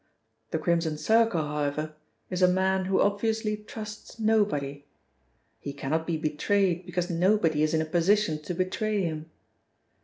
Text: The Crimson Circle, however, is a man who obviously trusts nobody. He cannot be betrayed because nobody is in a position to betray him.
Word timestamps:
The 0.49 0.57
Crimson 0.57 0.97
Circle, 0.97 1.43
however, 1.45 1.93
is 2.31 2.41
a 2.41 2.47
man 2.47 2.85
who 2.85 2.99
obviously 2.99 3.55
trusts 3.55 4.17
nobody. 4.17 4.83
He 5.59 5.73
cannot 5.73 6.07
be 6.07 6.17
betrayed 6.17 6.87
because 6.87 7.11
nobody 7.11 7.61
is 7.61 7.75
in 7.75 7.83
a 7.83 7.85
position 7.85 8.41
to 8.41 8.55
betray 8.55 9.03
him. 9.03 9.29